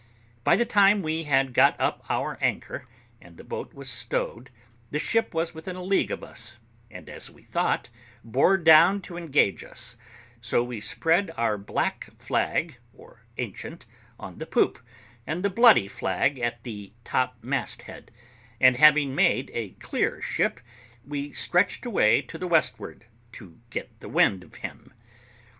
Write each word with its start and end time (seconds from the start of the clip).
By 0.43 0.55
the 0.55 0.65
time 0.65 1.03
we 1.03 1.25
had 1.25 1.53
got 1.53 1.79
up 1.79 2.03
our 2.09 2.39
anchor 2.41 2.87
and 3.21 3.37
the 3.37 3.43
boat 3.43 3.71
was 3.75 3.87
stowed, 3.87 4.49
the 4.89 4.97
ship 4.97 5.31
was 5.31 5.53
within 5.53 5.75
a 5.75 5.83
league 5.83 6.09
of 6.09 6.23
us, 6.23 6.57
and, 6.89 7.07
as 7.07 7.29
we 7.29 7.43
thought, 7.43 7.91
bore 8.23 8.57
down 8.57 9.01
to 9.01 9.15
engage 9.15 9.63
us; 9.63 9.97
so 10.41 10.63
we 10.63 10.79
spread 10.79 11.29
our 11.37 11.55
black 11.55 12.09
flag, 12.17 12.79
or 12.95 13.27
ancient, 13.37 13.85
on 14.19 14.39
the 14.39 14.47
poop, 14.47 14.79
and 15.27 15.43
the 15.45 15.51
bloody 15.51 15.87
flag 15.87 16.39
at 16.39 16.63
the 16.63 16.93
top 17.03 17.37
mast 17.43 17.83
head, 17.83 18.11
and 18.59 18.77
having 18.77 19.13
made 19.13 19.51
a 19.53 19.73
clear 19.73 20.19
ship, 20.19 20.59
we 21.05 21.31
stretched 21.31 21.85
away 21.85 22.23
to 22.23 22.39
the 22.39 22.47
westward, 22.47 23.05
to 23.33 23.59
get 23.69 23.99
the 23.99 24.09
wind 24.09 24.43
of 24.43 24.55
him. 24.65 24.95